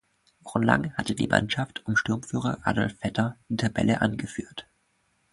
Wochenlang 0.39 0.95
hatte 0.97 1.13
die 1.13 1.27
Mannschaft 1.27 1.85
um 1.85 1.95
Sturmführer 1.95 2.57
Adolf 2.63 2.95
Vetter 2.97 3.37
die 3.49 3.55
Tabelle 3.55 4.01
angeführt. 4.01 4.65